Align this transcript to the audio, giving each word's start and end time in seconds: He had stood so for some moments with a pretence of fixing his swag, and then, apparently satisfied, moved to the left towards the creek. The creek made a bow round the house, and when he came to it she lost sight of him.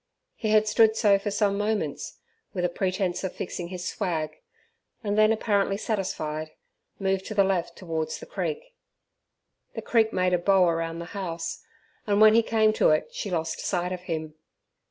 He 0.33 0.49
had 0.49 0.67
stood 0.67 0.95
so 0.97 1.19
for 1.19 1.29
some 1.29 1.59
moments 1.59 2.17
with 2.55 2.65
a 2.65 2.69
pretence 2.69 3.23
of 3.23 3.35
fixing 3.35 3.67
his 3.67 3.87
swag, 3.87 4.31
and 5.03 5.15
then, 5.15 5.31
apparently 5.31 5.77
satisfied, 5.77 6.53
moved 6.97 7.23
to 7.27 7.35
the 7.35 7.43
left 7.43 7.75
towards 7.77 8.17
the 8.19 8.25
creek. 8.25 8.73
The 9.75 9.83
creek 9.83 10.11
made 10.11 10.33
a 10.33 10.39
bow 10.39 10.67
round 10.71 10.99
the 11.01 11.05
house, 11.13 11.63
and 12.07 12.19
when 12.19 12.33
he 12.33 12.41
came 12.41 12.73
to 12.81 12.89
it 12.89 13.13
she 13.13 13.29
lost 13.29 13.59
sight 13.59 13.91
of 13.91 13.99
him. 14.09 14.33